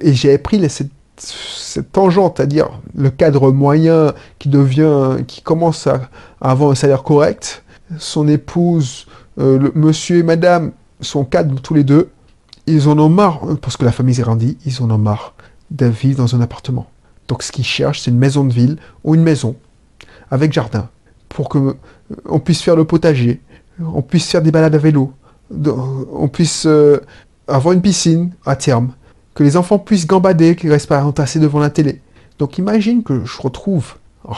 et 0.00 0.14
j'avais 0.14 0.38
pris 0.38 0.70
cette 0.70 0.93
cette 1.16 1.92
tangente, 1.92 2.34
c'est-à-dire 2.36 2.68
le 2.94 3.10
cadre 3.10 3.52
moyen 3.52 4.12
qui 4.38 4.48
devient, 4.48 5.24
qui 5.26 5.42
commence 5.42 5.86
à, 5.86 6.08
avoir 6.40 6.70
un 6.70 6.74
salaire 6.74 7.02
correct, 7.02 7.64
son 7.98 8.28
épouse, 8.28 9.06
euh, 9.38 9.70
monsieur 9.74 10.18
et 10.18 10.22
madame 10.22 10.72
sont 11.00 11.24
cadres 11.24 11.60
tous 11.60 11.74
les 11.74 11.84
deux, 11.84 12.10
ils 12.66 12.88
en 12.88 12.98
ont 12.98 13.08
marre, 13.08 13.40
parce 13.60 13.76
que 13.76 13.84
la 13.84 13.92
famille 13.92 14.14
s'est 14.14 14.22
grandie, 14.22 14.56
ils 14.64 14.82
en 14.82 14.90
ont 14.90 14.98
marre 14.98 15.34
de 15.70 15.86
vivre 15.86 16.18
dans 16.18 16.34
un 16.34 16.40
appartement. 16.40 16.86
Donc 17.28 17.42
ce 17.42 17.52
qu'ils 17.52 17.64
cherchent, 17.64 18.02
c'est 18.02 18.10
une 18.10 18.18
maison 18.18 18.44
de 18.44 18.52
ville 18.52 18.78
ou 19.02 19.14
une 19.14 19.22
maison 19.22 19.56
avec 20.30 20.52
jardin 20.52 20.88
pour 21.28 21.48
que 21.48 21.58
euh, 21.58 21.74
on 22.26 22.38
puisse 22.40 22.62
faire 22.62 22.76
le 22.76 22.84
potager, 22.84 23.40
on 23.80 24.02
puisse 24.02 24.30
faire 24.30 24.42
des 24.42 24.50
balades 24.50 24.74
à 24.74 24.78
vélo, 24.78 25.12
on 25.50 26.28
puisse 26.28 26.64
euh, 26.66 27.00
avoir 27.48 27.72
une 27.74 27.82
piscine 27.82 28.32
à 28.46 28.56
terme, 28.56 28.92
que 29.34 29.42
les 29.42 29.56
enfants 29.56 29.78
puissent 29.78 30.06
gambader, 30.06 30.56
qu'ils 30.56 30.70
restent 30.70 30.88
pas 30.88 31.04
entassés 31.04 31.38
devant 31.40 31.58
la 31.58 31.70
télé. 31.70 32.00
Donc 32.38 32.58
imagine 32.58 33.02
que 33.02 33.24
je 33.24 33.40
retrouve, 33.40 33.94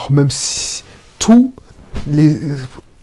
même 0.09 0.29
si 0.29 0.83
tous 1.19 1.53
les, 2.07 2.37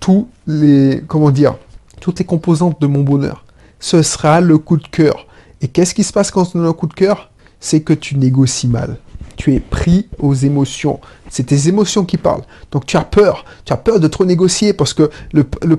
tous 0.01 0.29
les, 0.47 1.03
comment 1.07 1.31
dire, 1.31 1.57
toutes 2.01 2.19
les 2.19 2.25
composantes 2.25 2.81
de 2.81 2.87
mon 2.87 3.03
bonheur. 3.03 3.45
Ce 3.81 4.03
sera 4.03 4.41
le 4.41 4.59
coup 4.59 4.77
de 4.77 4.87
cœur. 4.87 5.27
Et 5.61 5.69
qu'est-ce 5.69 5.95
qui 5.95 6.05
se 6.05 6.13
passe 6.13 6.31
quand 6.31 6.55
on 6.55 6.65
a 6.65 6.69
un 6.69 6.73
coup 6.73 6.87
de 6.87 6.95
cœur? 6.95 7.31
C'est 7.61 7.81
que 7.81 7.93
tu 7.93 8.17
négocies 8.17 8.69
mal. 8.69 8.99
Tu 9.37 9.55
es 9.55 9.61
pris 9.61 10.09
aux 10.19 10.35
émotions. 10.35 11.01
C'est 11.29 11.45
tes 11.45 11.69
émotions 11.69 12.05
qui 12.05 12.19
parlent. 12.19 12.45
Donc 12.71 12.87
tu 12.87 12.97
as 12.97 13.05
peur. 13.05 13.45
Tu 13.65 13.73
as 13.73 13.77
peur 13.77 13.99
de 13.99 14.07
trop 14.07 14.25
négocier 14.25 14.73
parce 14.73 14.95
que 14.95 15.11
le, 15.33 15.45
le 15.63 15.79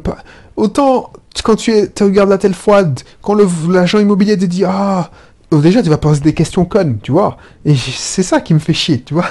autant 0.56 1.12
quand 1.44 1.56
tu 1.56 1.72
regardes 2.02 2.30
la 2.30 2.38
telle 2.38 2.54
froide, 2.54 3.00
quand 3.22 3.38
l'agent 3.70 4.00
immobilier 4.00 4.38
te 4.38 4.46
dit 4.46 4.64
ah 4.66 5.12
déjà 5.52 5.82
tu 5.82 5.90
vas 5.90 5.98
poser 5.98 6.22
des 6.22 6.34
questions 6.34 6.66
connes, 6.66 7.00
tu 7.02 7.12
vois. 7.12 7.38
Et 7.64 7.76
c'est 7.76 8.24
ça 8.24 8.42
qui 8.42 8.54
me 8.54 8.60
fait 8.60 8.74
chier, 8.74 9.02
tu 9.02 9.14
vois. 9.14 9.30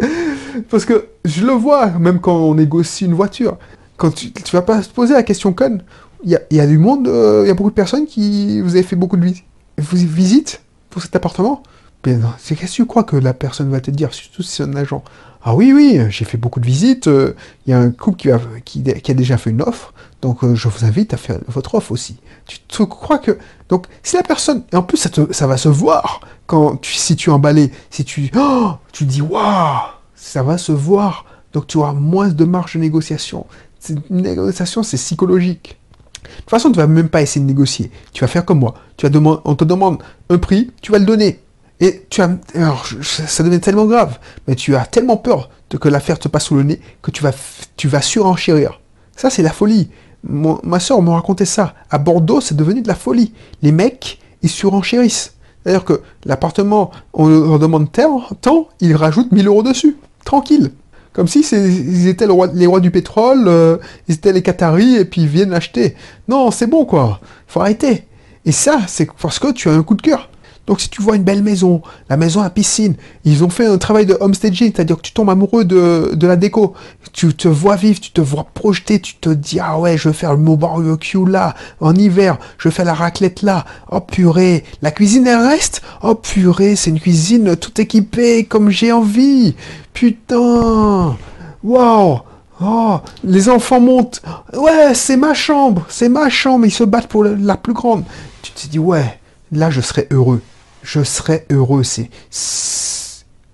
Parce 0.70 0.84
que 0.84 1.08
je 1.24 1.44
le 1.44 1.52
vois, 1.52 1.90
même 1.98 2.20
quand 2.20 2.36
on 2.36 2.54
négocie 2.54 3.04
une 3.04 3.14
voiture. 3.14 3.58
Quand 3.96 4.10
tu, 4.10 4.32
tu 4.32 4.56
vas 4.56 4.62
pas 4.62 4.80
te 4.82 4.88
poser 4.88 5.14
la 5.14 5.22
question 5.22 5.52
conne, 5.52 5.82
il 6.24 6.38
y 6.50 6.60
a, 6.60 6.66
du 6.66 6.78
monde, 6.78 7.06
euh, 7.06 7.42
il 7.44 7.48
y 7.48 7.50
a 7.50 7.54
beaucoup 7.54 7.70
de 7.70 7.74
personnes 7.74 8.06
qui. 8.06 8.60
Vous 8.60 8.74
avez 8.74 8.82
fait 8.82 8.96
beaucoup 8.96 9.16
de 9.16 9.30
visites 9.78 10.62
pour 10.90 11.02
cet 11.02 11.14
appartement 11.16 11.62
Mais 12.06 12.16
c'est 12.38 12.54
qu'est-ce 12.54 12.72
que 12.72 12.76
tu 12.76 12.86
crois 12.86 13.04
que 13.04 13.16
la 13.16 13.34
personne 13.34 13.70
va 13.70 13.80
te 13.80 13.90
dire, 13.90 14.14
surtout 14.14 14.42
si 14.42 14.52
c'est 14.56 14.62
un 14.62 14.74
agent 14.74 15.02
Ah 15.46 15.54
oui, 15.54 15.74
oui, 15.74 16.00
j'ai 16.08 16.24
fait 16.24 16.38
beaucoup 16.38 16.58
de 16.58 16.64
visites, 16.64 17.06
euh, 17.06 17.36
il 17.66 17.70
y 17.70 17.74
a 17.74 17.78
un 17.78 17.90
couple 17.90 18.16
qui 18.64 19.10
a, 19.10 19.14
déjà 19.14 19.36
fait 19.36 19.50
une 19.50 19.60
offre, 19.60 19.92
donc 20.22 20.42
euh, 20.42 20.54
je 20.54 20.68
vous 20.68 20.86
invite 20.86 21.12
à 21.12 21.18
faire 21.18 21.38
votre 21.48 21.74
offre 21.74 21.92
aussi. 21.92 22.16
Tu 22.46 22.86
crois 22.86 23.18
que... 23.18 23.36
Donc 23.68 23.86
si 24.02 24.16
la 24.16 24.22
personne... 24.22 24.62
Et 24.72 24.76
en 24.76 24.82
plus 24.82 24.96
ça, 25.30 25.46
va 25.46 25.56
se 25.58 25.68
voir 25.68 26.20
quand 26.46 26.76
tu, 26.76 26.94
si 26.94 27.14
tu 27.14 27.28
emballes, 27.28 27.68
si 27.90 28.06
tu... 28.06 28.30
Oh, 28.34 28.72
tu 28.90 29.04
dis 29.04 29.20
waouh 29.20 29.82
Ça 30.14 30.42
va 30.42 30.56
se 30.56 30.72
voir. 30.72 31.26
Donc 31.52 31.66
tu 31.66 31.76
auras 31.76 31.92
moins 31.92 32.28
de 32.28 32.44
marge 32.46 32.74
de 32.74 32.80
négociation. 32.80 33.46
Une 33.90 34.22
négociation, 34.22 34.82
c'est 34.82 34.96
psychologique. 34.96 35.78
De 36.22 36.28
toute 36.40 36.50
façon, 36.50 36.72
tu 36.72 36.78
vas 36.78 36.86
même 36.86 37.10
pas 37.10 37.20
essayer 37.20 37.42
de 37.42 37.46
négocier. 37.46 37.90
Tu 38.14 38.22
vas 38.22 38.28
faire 38.28 38.46
comme 38.46 38.60
moi. 38.60 38.74
Tu 38.96 39.06
vas 39.06 39.40
on 39.44 39.54
te 39.54 39.64
demande 39.64 40.02
un 40.30 40.38
prix, 40.38 40.70
tu 40.80 40.90
vas 40.90 40.98
le 40.98 41.04
donner. 41.04 41.43
Et 41.84 42.06
tu 42.08 42.22
as, 42.22 42.30
alors, 42.54 42.86
ça 43.02 43.42
devient 43.42 43.60
tellement 43.60 43.84
grave, 43.84 44.18
mais 44.48 44.54
tu 44.54 44.74
as 44.74 44.86
tellement 44.86 45.18
peur 45.18 45.50
de 45.68 45.76
que 45.76 45.88
l'affaire 45.88 46.18
te 46.18 46.28
passe 46.28 46.44
sous 46.44 46.54
le 46.54 46.62
nez 46.62 46.80
que 47.02 47.10
tu 47.10 47.22
vas, 47.22 47.32
tu 47.76 47.88
vas 47.88 48.00
surenchérir. 48.00 48.80
Ça, 49.16 49.28
c'est 49.28 49.42
la 49.42 49.52
folie 49.52 49.90
ma 50.26 50.80
soeur 50.80 51.02
m'a 51.02 51.14
raconté 51.14 51.44
ça. 51.44 51.74
À 51.90 51.98
Bordeaux, 51.98 52.40
c'est 52.40 52.56
devenu 52.56 52.82
de 52.82 52.88
la 52.88 52.94
folie. 52.94 53.32
Les 53.62 53.72
mecs, 53.72 54.18
ils 54.42 54.48
surenchérissent. 54.48 55.34
C'est-à-dire 55.62 55.84
que 55.84 56.00
l'appartement, 56.24 56.90
on 57.12 57.28
leur 57.28 57.58
demande 57.58 57.90
tant, 57.92 58.68
ils 58.80 58.96
rajoutent 58.96 59.32
1000 59.32 59.46
euros 59.46 59.62
dessus. 59.62 59.96
Tranquille. 60.24 60.72
Comme 61.12 61.28
si 61.28 61.40
ils 61.40 62.08
étaient 62.08 62.26
les 62.26 62.66
rois 62.66 62.80
du 62.80 62.90
pétrole, 62.90 63.44
euh, 63.46 63.76
ils 64.08 64.16
étaient 64.16 64.32
les 64.32 64.42
Qataris 64.42 64.96
et 64.96 65.04
puis 65.04 65.26
viennent 65.26 65.52
acheter. 65.52 65.94
Non, 66.26 66.50
c'est 66.50 66.66
bon 66.66 66.84
quoi. 66.84 67.20
Faut 67.46 67.60
arrêter. 67.60 68.08
Et 68.44 68.52
ça, 68.52 68.80
c'est 68.88 69.08
parce 69.22 69.38
que 69.38 69.52
tu 69.52 69.68
as 69.68 69.72
un 69.72 69.82
coup 69.82 69.94
de 69.94 70.02
cœur. 70.02 70.28
Donc 70.66 70.80
si 70.80 70.88
tu 70.88 71.02
vois 71.02 71.16
une 71.16 71.22
belle 71.22 71.42
maison, 71.42 71.82
la 72.08 72.16
maison 72.16 72.40
à 72.40 72.48
piscine, 72.48 72.94
ils 73.24 73.44
ont 73.44 73.50
fait 73.50 73.66
un 73.66 73.76
travail 73.76 74.06
de 74.06 74.16
homestaging, 74.18 74.72
c'est-à-dire 74.74 74.96
que 74.96 75.02
tu 75.02 75.12
tombes 75.12 75.28
amoureux 75.28 75.64
de, 75.64 76.26
la 76.26 76.36
déco, 76.36 76.74
tu 77.12 77.34
te 77.34 77.48
vois 77.48 77.76
vivre, 77.76 78.00
tu 78.00 78.12
te 78.12 78.22
vois 78.22 78.46
projeter, 78.54 78.98
tu 78.98 79.16
te 79.16 79.28
dis 79.28 79.60
ah 79.60 79.78
ouais 79.78 79.98
je 79.98 80.08
veux 80.08 80.14
faire 80.14 80.34
le 80.34 80.56
barbecue 80.56 81.26
là, 81.26 81.54
en 81.80 81.94
hiver, 81.94 82.38
je 82.56 82.68
veux 82.68 82.72
faire 82.72 82.86
la 82.86 82.94
raclette 82.94 83.42
là, 83.42 83.66
oh 83.90 84.00
purée, 84.00 84.64
la 84.80 84.90
cuisine 84.90 85.26
elle 85.26 85.46
reste, 85.46 85.82
oh 86.02 86.14
purée 86.14 86.76
c'est 86.76 86.90
une 86.90 87.00
cuisine 87.00 87.56
tout 87.56 87.78
équipée 87.78 88.44
comme 88.44 88.70
j'ai 88.70 88.92
envie, 88.92 89.54
putain, 89.92 91.16
waouh. 91.62 92.20
Oh, 92.62 93.00
les 93.24 93.48
enfants 93.48 93.80
montent. 93.80 94.22
Ouais, 94.52 94.94
c'est 94.94 95.16
ma 95.16 95.34
chambre, 95.34 95.84
c'est 95.88 96.08
ma 96.08 96.28
chambre. 96.30 96.64
Ils 96.64 96.70
se 96.70 96.84
battent 96.84 97.08
pour 97.08 97.24
la 97.24 97.56
plus 97.56 97.72
grande. 97.72 98.04
Tu 98.42 98.52
te 98.52 98.68
dis, 98.68 98.78
ouais, 98.78 99.18
là, 99.50 99.70
je 99.70 99.80
serais 99.80 100.06
heureux 100.12 100.40
je 100.84 101.02
serais 101.02 101.46
heureux. 101.50 101.82
C'est, 101.82 102.10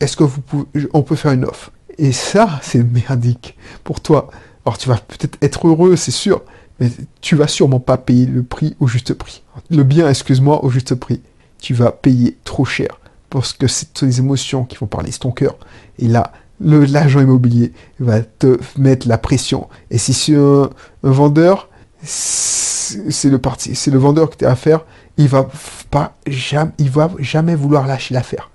est-ce 0.00 0.16
que 0.16 0.24
vous 0.24 0.40
pouvez, 0.42 0.66
on 0.92 1.02
peut 1.02 1.16
faire 1.16 1.32
une 1.32 1.44
offre 1.44 1.70
Et 1.96 2.12
ça, 2.12 2.60
c'est 2.62 2.82
merdique 2.82 3.56
pour 3.84 4.00
toi. 4.00 4.30
Alors 4.66 4.76
tu 4.76 4.88
vas 4.88 4.96
peut-être 4.96 5.38
être 5.40 5.66
heureux, 5.68 5.96
c'est 5.96 6.10
sûr, 6.10 6.42
mais 6.78 6.90
tu 7.22 7.36
vas 7.36 7.46
sûrement 7.46 7.80
pas 7.80 7.96
payer 7.96 8.26
le 8.26 8.42
prix 8.42 8.76
au 8.80 8.86
juste 8.86 9.14
prix. 9.14 9.42
Le 9.70 9.84
bien, 9.84 10.08
excuse-moi, 10.08 10.64
au 10.64 10.70
juste 10.70 10.94
prix. 10.94 11.22
Tu 11.58 11.72
vas 11.72 11.92
payer 11.92 12.36
trop 12.44 12.64
cher 12.64 13.00
parce 13.30 13.52
que 13.52 13.68
c'est 13.68 13.94
tes 13.94 14.18
émotions 14.18 14.64
qui 14.64 14.76
vont 14.76 14.86
parler, 14.86 15.12
c'est 15.12 15.20
ton 15.20 15.30
cœur. 15.30 15.56
Et 15.98 16.08
là, 16.08 16.32
l'agent 16.60 17.20
immobilier 17.20 17.72
va 18.00 18.20
te 18.22 18.58
mettre 18.76 19.08
la 19.08 19.18
pression. 19.18 19.68
Et 19.90 19.98
si 19.98 20.12
c'est 20.12 20.34
un, 20.34 20.70
vendeur, 21.02 21.68
c'est 22.02 23.30
le 23.30 23.38
parti, 23.38 23.74
c'est 23.74 23.90
le 23.90 23.98
vendeur 23.98 24.30
que 24.30 24.36
tu 24.36 24.44
as 24.44 24.50
à 24.50 24.56
faire, 24.56 24.84
il 25.20 25.28
va 25.28 25.48
pas 25.90 26.14
jamais, 26.26 26.72
il 26.78 26.90
va 26.90 27.10
jamais 27.18 27.54
vouloir 27.54 27.86
lâcher 27.86 28.14
l'affaire. 28.14 28.50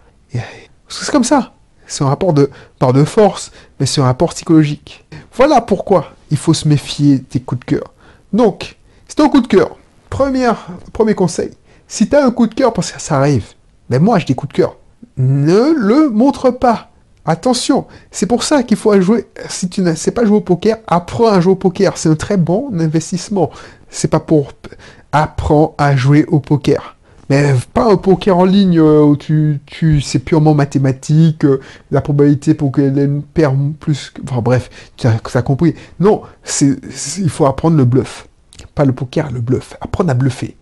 C'est 0.88 1.12
comme 1.12 1.24
ça. 1.24 1.53
C'est 1.88 2.03
un 2.03 2.07
rapport 2.07 2.34
de, 2.34 2.50
par 2.79 2.93
de 2.93 3.03
force, 3.03 3.51
mais 3.79 3.86
c'est 3.86 4.01
un 4.01 4.05
rapport 4.05 4.34
psychologique. 4.34 5.05
Voilà 5.36 5.62
pourquoi 5.62 6.13
il 6.31 6.38
faut 6.38 6.53
se 6.53 6.67
méfier 6.67 7.19
des 7.29 7.39
coups 7.39 7.60
de 7.60 7.65
cœur. 7.65 7.93
Donc, 8.34 8.77
c'est 9.07 9.19
un 9.19 9.29
coup 9.29 9.41
de 9.41 9.48
cœur. 9.48 9.77
Première, 10.10 10.67
premier 10.91 11.13
conseil. 11.13 11.51
Si 11.88 12.10
tu 12.10 12.15
un 12.15 12.31
coup 12.31 12.48
de 12.48 12.55
cœur, 12.55 12.74
parce 12.74 12.91
que 12.91 13.00
ça 13.00 13.17
arrive, 13.19 13.53
mais 13.89 14.00
moi 14.00 14.17
j'ai 14.17 14.25
des 14.25 14.36
coups 14.36 14.53
de 14.53 14.57
cœur, 14.57 14.77
ne 15.17 15.72
le 15.75 16.10
montre 16.10 16.50
pas. 16.50 16.89
Attention, 17.25 17.88
c'est 18.12 18.27
pour 18.27 18.44
ça 18.44 18.63
qu'il 18.63 18.77
faut 18.77 19.00
jouer. 19.01 19.25
Si 19.50 19.67
tu 19.67 19.82
ne 19.82 19.96
sais 19.96 20.12
pas 20.12 20.25
jouer 20.25 20.38
au 20.38 20.41
poker, 20.41 20.77
apprends 20.88 21.27
à 21.27 21.39
jouer 21.39 21.53
au 21.53 21.55
poker. 21.55 21.98
C'est 21.98 22.10
un 22.10 22.15
très 22.15 22.38
bon 22.38 22.70
investissement. 22.79 23.50
C'est 23.89 24.10
pas 24.10 24.20
pour 24.20 24.51
apprends 25.12 25.74
à 25.77 25.96
jouer 25.96 26.25
au 26.25 26.39
poker. 26.39 26.96
Mais 27.29 27.55
pas 27.74 27.91
un 27.91 27.98
poker 27.98 28.38
en 28.38 28.46
ligne 28.46 28.79
euh, 28.79 29.01
où 29.01 29.17
tu, 29.17 29.60
tu 29.65 30.00
c'est 30.01 30.20
purement 30.20 30.53
mathématique, 30.53 31.44
euh, 31.44 31.60
la 31.89 32.01
probabilité 32.01 32.53
pour 32.53 32.72
qu'elle 32.72 33.22
perd 33.34 33.74
plus. 33.79 34.13
Enfin 34.29 34.41
bref, 34.41 34.70
tu 34.96 35.08
as, 35.08 35.41
compris. 35.41 35.74
Non, 36.00 36.22
c'est, 36.44 36.75
il 37.17 37.29
faut 37.29 37.48
apprendre 37.48 37.77
le 37.77 37.86
bluff. 37.86 38.27
Pas 38.75 38.86
le 38.86 38.94
poker, 38.94 39.32
le 39.32 39.41
bluff. 39.41 39.75
Apprendre 39.82 40.12
à 40.12 40.13
bluffer. 40.13 40.55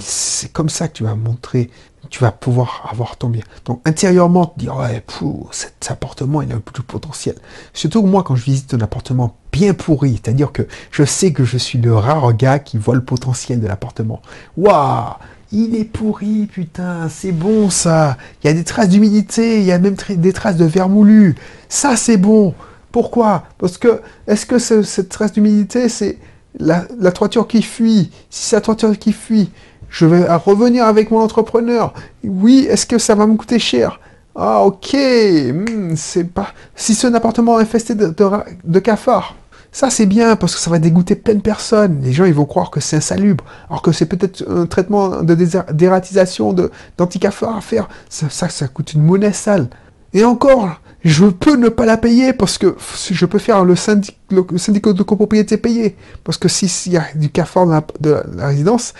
c'est 0.00 0.52
comme 0.52 0.68
ça 0.68 0.88
que 0.88 0.94
tu 0.94 1.04
vas 1.04 1.14
montrer, 1.14 1.70
tu 2.08 2.20
vas 2.20 2.32
pouvoir 2.32 2.88
avoir 2.90 3.16
ton 3.16 3.28
bien. 3.28 3.42
Donc 3.64 3.80
intérieurement, 3.84 4.54
dire 4.56 4.76
ouais, 4.76 5.04
cet 5.50 5.90
appartement 5.90 6.42
il 6.42 6.50
a 6.52 6.56
peu 6.56 6.72
de 6.74 6.82
potentiel. 6.82 7.36
Surtout 7.74 8.02
moi 8.02 8.22
quand 8.22 8.36
je 8.36 8.44
visite 8.44 8.74
un 8.74 8.80
appartement 8.80 9.36
bien 9.52 9.74
pourri, 9.74 10.20
c'est-à-dire 10.22 10.52
que 10.52 10.66
je 10.90 11.04
sais 11.04 11.32
que 11.32 11.44
je 11.44 11.58
suis 11.58 11.78
le 11.78 11.94
rare 11.94 12.32
gars 12.34 12.58
qui 12.58 12.78
voit 12.78 12.94
le 12.94 13.04
potentiel 13.04 13.60
de 13.60 13.66
l'appartement. 13.66 14.22
Waouh 14.56 15.14
il 15.52 15.74
est 15.74 15.84
pourri, 15.84 16.46
putain, 16.46 17.08
c'est 17.08 17.32
bon 17.32 17.70
ça. 17.70 18.16
Il 18.42 18.46
y 18.46 18.50
a 18.50 18.52
des 18.52 18.64
traces 18.64 18.88
d'humidité, 18.88 19.58
il 19.58 19.64
y 19.64 19.72
a 19.72 19.78
même 19.78 19.96
des 20.08 20.32
traces 20.32 20.56
de 20.56 20.64
vermoulu. 20.64 21.34
Ça, 21.68 21.96
c'est 21.96 22.16
bon. 22.16 22.54
Pourquoi? 22.92 23.44
Parce 23.58 23.78
que, 23.78 24.00
est-ce 24.26 24.46
que 24.46 24.58
cette 24.58 25.08
trace 25.08 25.32
d'humidité, 25.32 25.88
c'est 25.88 26.18
la, 26.58 26.86
toiture 27.12 27.48
qui 27.48 27.62
fuit? 27.62 28.10
Si 28.30 28.48
c'est 28.48 28.56
la 28.56 28.62
toiture 28.62 28.96
qui 28.98 29.12
fuit, 29.12 29.50
je 29.90 30.06
vais 30.06 30.24
revenir 30.32 30.86
avec 30.86 31.10
mon 31.10 31.18
entrepreneur. 31.18 31.92
Oui, 32.24 32.66
est-ce 32.70 32.86
que 32.86 32.98
ça 32.98 33.14
va 33.14 33.26
me 33.26 33.34
coûter 33.34 33.58
cher? 33.58 34.00
Ah, 34.36 34.62
ok. 34.62 34.94
Hmm, 34.94 35.94
c'est 35.96 36.24
pas. 36.24 36.48
Si 36.76 36.94
c'est 36.94 37.08
un 37.08 37.14
appartement 37.14 37.58
infesté 37.58 37.94
de, 37.94 38.78
cafards, 38.78 39.34
ça, 39.72 39.90
c'est 39.90 40.06
bien 40.06 40.36
parce 40.36 40.54
que 40.54 40.60
ça 40.60 40.70
va 40.70 40.78
dégoûter 40.78 41.16
plein 41.16 41.34
de 41.34 41.40
personnes. 41.40 42.00
Les 42.02 42.12
gens, 42.12 42.24
ils 42.24 42.34
vont 42.34 42.44
croire 42.44 42.70
que 42.70 42.80
c'est 42.80 42.96
insalubre, 42.96 43.44
alors 43.68 43.82
que 43.82 43.92
c'est 43.92 44.06
peut-être 44.06 44.44
un 44.48 44.66
traitement 44.66 45.22
de 45.22 45.36
dératisation, 45.72 46.54
d'anticafard 46.96 47.56
à 47.56 47.60
faire. 47.60 47.88
Ça, 48.08 48.28
ça, 48.30 48.68
coûte 48.68 48.94
une 48.94 49.02
monnaie 49.02 49.32
sale. 49.32 49.68
Et 50.12 50.24
encore, 50.24 50.80
je 51.04 51.26
peux 51.26 51.56
ne 51.56 51.68
pas 51.68 51.86
la 51.86 51.96
payer 51.96 52.32
parce 52.32 52.58
que 52.58 52.76
je 53.10 53.26
peux 53.26 53.38
faire 53.38 53.64
le, 53.64 53.76
syndic, 53.76 54.18
syndicat 54.56 54.92
de 54.92 55.02
copropriété 55.02 55.56
payé. 55.56 55.96
Parce 56.24 56.38
que 56.38 56.48
s'il 56.48 56.92
y 56.92 56.96
a 56.96 57.04
du 57.14 57.30
cafard 57.30 57.66
dans 57.66 57.72
la, 57.72 57.84
de 58.00 58.22
la, 58.36 58.46
résidence, 58.48 58.94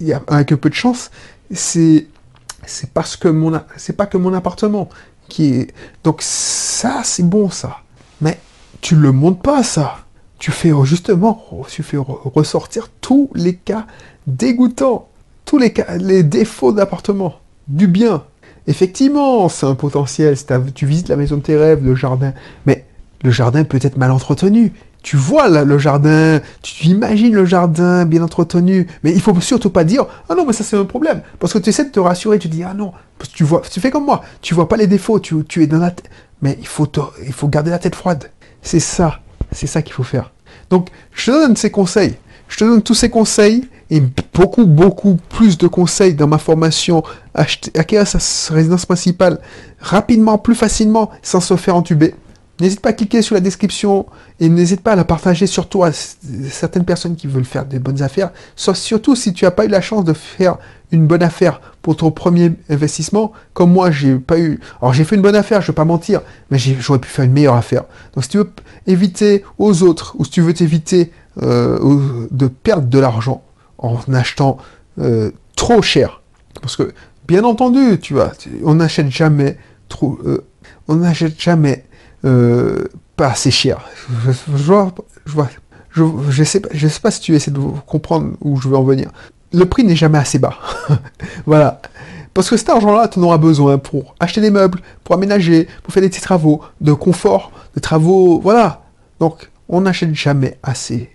y, 0.00 0.12
a, 0.12 0.22
avec 0.28 0.52
un 0.52 0.56
peu 0.56 0.70
de 0.70 0.74
chance, 0.74 1.10
c'est 1.52 2.06
parce 2.94 3.16
que 3.16 3.28
mon 3.28 3.60
c'est 3.76 3.96
pas 3.96 4.06
que 4.06 4.16
mon 4.16 4.34
appartement 4.34 4.88
qui 5.28 5.54
est 5.54 5.74
donc 6.04 6.20
ça 6.20 7.00
c'est 7.04 7.22
bon 7.22 7.48
ça 7.50 7.78
mais 8.20 8.38
tu 8.80 8.96
le 8.96 9.12
montres 9.12 9.40
pas, 9.40 9.62
ça. 9.62 9.98
Tu 10.38 10.50
fais 10.52 10.72
justement, 10.84 11.44
tu 11.68 11.82
fais 11.82 11.98
ressortir 11.98 12.88
tous 13.00 13.30
les 13.34 13.54
cas 13.54 13.86
dégoûtants, 14.26 15.08
tous 15.44 15.58
les, 15.58 15.72
cas, 15.72 15.96
les 15.98 16.22
défauts 16.22 16.72
d'appartement, 16.72 17.34
du 17.68 17.86
bien. 17.86 18.24
Effectivement, 18.66 19.48
c'est 19.48 19.66
un 19.66 19.74
potentiel. 19.74 20.36
tu 20.74 20.86
visites 20.86 21.08
la 21.08 21.16
maison 21.16 21.36
de 21.36 21.42
tes 21.42 21.56
rêves, 21.56 21.84
le 21.84 21.94
jardin, 21.94 22.32
mais 22.64 22.86
le 23.22 23.30
jardin 23.30 23.64
peut 23.64 23.80
être 23.82 23.98
mal 23.98 24.10
entretenu. 24.10 24.72
Tu 25.02 25.16
vois 25.16 25.48
le 25.48 25.78
jardin, 25.78 26.40
tu 26.62 26.86
imagines 26.86 27.34
le 27.34 27.46
jardin 27.46 28.04
bien 28.04 28.22
entretenu, 28.22 28.86
mais 29.02 29.12
il 29.12 29.20
faut 29.20 29.38
surtout 29.40 29.70
pas 29.70 29.84
dire 29.84 30.04
ah 30.28 30.34
non 30.34 30.44
mais 30.46 30.52
ça 30.52 30.62
c'est 30.62 30.76
un 30.76 30.84
problème 30.84 31.22
parce 31.38 31.52
que 31.52 31.58
tu 31.58 31.70
essaies 31.70 31.86
de 31.86 31.90
te 31.90 32.00
rassurer, 32.00 32.38
tu 32.38 32.48
dis 32.48 32.62
ah 32.62 32.74
non 32.74 32.92
tu 33.34 33.44
vois, 33.44 33.62
tu 33.70 33.80
fais 33.80 33.90
comme 33.90 34.04
moi, 34.04 34.22
tu 34.40 34.54
vois 34.54 34.68
pas 34.68 34.76
les 34.76 34.86
défauts, 34.86 35.20
tu, 35.20 35.62
es 35.62 35.66
dans 35.66 35.78
la 35.78 35.92
mais 36.42 36.56
il 36.60 36.66
faut 36.66 36.90
il 37.26 37.32
faut 37.32 37.48
garder 37.48 37.70
la 37.70 37.78
tête 37.78 37.94
froide. 37.94 38.30
C'est 38.62 38.80
ça, 38.80 39.20
c'est 39.52 39.66
ça 39.66 39.82
qu'il 39.82 39.92
faut 39.92 40.02
faire. 40.02 40.32
Donc, 40.70 40.88
je 41.12 41.26
te 41.26 41.30
donne 41.30 41.56
ces 41.56 41.70
conseils. 41.70 42.16
Je 42.48 42.56
te 42.56 42.64
donne 42.64 42.82
tous 42.82 42.94
ces 42.94 43.10
conseils 43.10 43.68
et 43.90 44.02
beaucoup, 44.34 44.66
beaucoup 44.66 45.16
plus 45.28 45.56
de 45.56 45.66
conseils 45.66 46.14
dans 46.14 46.26
ma 46.26 46.38
formation 46.38 47.02
acquérir 47.34 48.06
sa 48.06 48.18
résidence 48.54 48.86
principale 48.86 49.38
rapidement, 49.78 50.36
plus 50.38 50.54
facilement, 50.54 51.10
sans 51.22 51.40
se 51.40 51.56
faire 51.56 51.76
entuber. 51.76 52.14
N'hésite 52.60 52.80
pas 52.80 52.90
à 52.90 52.92
cliquer 52.92 53.22
sur 53.22 53.34
la 53.34 53.40
description 53.40 54.06
et 54.38 54.48
n'hésite 54.48 54.82
pas 54.82 54.92
à 54.92 54.96
la 54.96 55.04
partager 55.04 55.46
surtout 55.46 55.82
à 55.82 55.92
certaines 55.92 56.84
personnes 56.84 57.16
qui 57.16 57.26
veulent 57.26 57.44
faire 57.44 57.64
des 57.64 57.78
bonnes 57.78 58.02
affaires. 58.02 58.30
Sauf 58.54 58.76
surtout 58.76 59.16
si 59.16 59.32
tu 59.32 59.44
n'as 59.44 59.50
pas 59.50 59.64
eu 59.64 59.68
la 59.68 59.80
chance 59.80 60.04
de 60.04 60.12
faire 60.12 60.58
une 60.92 61.06
bonne 61.06 61.22
affaire 61.22 61.60
pour 61.82 61.96
ton 61.96 62.10
premier 62.10 62.52
investissement, 62.68 63.32
comme 63.54 63.72
moi 63.72 63.90
j'ai 63.90 64.16
pas 64.16 64.38
eu. 64.38 64.60
Alors 64.82 64.92
j'ai 64.92 65.04
fait 65.04 65.16
une 65.16 65.22
bonne 65.22 65.36
affaire, 65.36 65.62
je 65.62 65.68
vais 65.68 65.74
pas 65.74 65.84
mentir, 65.84 66.20
mais 66.50 66.58
j'aurais 66.58 66.98
pu 66.98 67.08
faire 67.08 67.24
une 67.24 67.32
meilleure 67.32 67.54
affaire. 67.54 67.84
Donc 68.14 68.24
si 68.24 68.30
tu 68.30 68.38
veux 68.38 68.50
éviter 68.86 69.44
aux 69.58 69.82
autres 69.82 70.14
ou 70.18 70.24
si 70.24 70.32
tu 70.32 70.42
veux 70.42 70.52
t'éviter 70.52 71.12
euh, 71.42 72.26
de 72.30 72.46
perdre 72.48 72.88
de 72.88 72.98
l'argent 72.98 73.42
en 73.78 73.98
achetant 74.12 74.58
euh, 74.98 75.30
trop 75.56 75.80
cher, 75.80 76.20
parce 76.60 76.76
que 76.76 76.92
bien 77.26 77.44
entendu, 77.44 77.98
tu 78.00 78.14
vois, 78.14 78.32
on 78.64 78.74
n'achète 78.74 79.10
jamais 79.10 79.56
trop, 79.88 80.18
euh, 80.26 80.44
on 80.88 80.96
n'achète 80.96 81.40
jamais 81.40 81.84
euh, 82.24 82.84
pas 83.16 83.28
assez 83.28 83.50
cher. 83.50 83.80
Je, 84.26 84.32
vois, 84.62 84.92
je, 85.26 85.32
vois, 85.32 85.48
je, 86.30 86.44
sais 86.44 86.60
pas, 86.60 86.68
je 86.72 86.88
sais 86.88 87.00
pas 87.00 87.10
si 87.10 87.20
tu 87.20 87.34
essaies 87.34 87.50
de 87.50 87.60
comprendre 87.86 88.32
où 88.40 88.60
je 88.60 88.68
veux 88.68 88.76
en 88.76 88.84
venir. 88.84 89.10
Le 89.52 89.64
prix 89.64 89.84
n'est 89.84 89.96
jamais 89.96 90.18
assez 90.18 90.38
bas. 90.38 90.54
voilà. 91.46 91.80
Parce 92.34 92.48
que 92.48 92.56
cet 92.56 92.68
argent-là, 92.68 93.08
tu 93.08 93.18
en 93.18 93.22
auras 93.24 93.38
besoin 93.38 93.78
pour 93.78 94.14
acheter 94.20 94.40
des 94.40 94.50
meubles, 94.50 94.80
pour 95.02 95.14
aménager, 95.14 95.68
pour 95.82 95.92
faire 95.92 96.02
des 96.02 96.08
petits 96.08 96.20
travaux, 96.20 96.62
de 96.80 96.92
confort, 96.92 97.50
de 97.74 97.80
travaux, 97.80 98.40
voilà. 98.40 98.82
Donc, 99.18 99.50
on 99.68 99.82
n'achète 99.82 100.14
jamais 100.14 100.58
assez, 100.62 101.10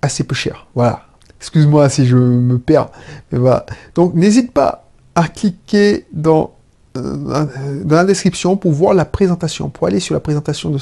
assez 0.00 0.24
peu 0.24 0.34
cher. 0.34 0.66
Voilà. 0.74 1.06
Excuse-moi 1.40 1.88
si 1.88 2.06
je 2.06 2.16
me 2.16 2.58
perds, 2.58 2.88
mais 3.30 3.38
voilà. 3.38 3.66
Donc, 3.94 4.14
n'hésite 4.14 4.52
pas 4.52 4.88
à 5.14 5.28
cliquer 5.28 6.06
dans 6.12 6.53
dans 6.94 7.96
la 7.96 8.04
description 8.04 8.56
pour 8.56 8.72
voir 8.72 8.94
la 8.94 9.04
présentation, 9.04 9.68
pour 9.68 9.86
aller 9.86 10.00
sur 10.00 10.14
la 10.14 10.20
présentation 10.20 10.70
de 10.70 10.78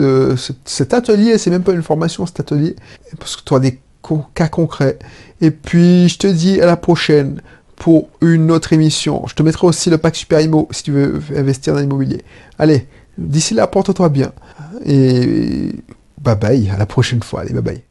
euh, 0.00 0.36
cet 0.64 0.94
atelier, 0.94 1.38
c'est 1.38 1.50
même 1.50 1.62
pas 1.62 1.72
une 1.72 1.82
formation 1.82 2.26
cet 2.26 2.40
atelier, 2.40 2.76
parce 3.18 3.36
que 3.36 3.42
tu 3.44 3.54
as 3.54 3.60
des 3.60 3.80
cas 4.34 4.48
concrets. 4.48 4.98
Et 5.40 5.50
puis 5.50 6.08
je 6.08 6.18
te 6.18 6.26
dis 6.26 6.60
à 6.60 6.66
la 6.66 6.76
prochaine 6.76 7.40
pour 7.76 8.08
une 8.20 8.50
autre 8.50 8.72
émission. 8.72 9.24
Je 9.26 9.34
te 9.34 9.42
mettrai 9.42 9.66
aussi 9.66 9.88
le 9.90 9.98
pack 9.98 10.16
Super 10.16 10.40
Imo 10.40 10.68
si 10.70 10.82
tu 10.82 10.92
veux 10.92 11.20
investir 11.36 11.74
dans 11.74 11.80
l'immobilier. 11.80 12.22
Allez, 12.58 12.86
d'ici 13.16 13.54
là, 13.54 13.66
porte-toi 13.66 14.08
bien. 14.08 14.32
Et 14.84 15.72
bye 16.20 16.36
bye, 16.36 16.70
à 16.70 16.76
la 16.76 16.86
prochaine 16.86 17.22
fois. 17.22 17.42
Allez, 17.42 17.52
bye 17.52 17.62
bye. 17.62 17.87